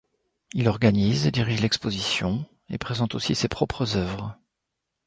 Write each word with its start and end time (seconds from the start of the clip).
Il 0.55 0.67
organise 0.67 1.27
et 1.27 1.31
dirige 1.31 1.61
l'exposition 1.61 2.43
et 2.69 2.79
présente 2.79 3.13
aussi 3.13 3.35
ses 3.35 3.47
propres 3.47 3.97
œuvres. 3.97 4.35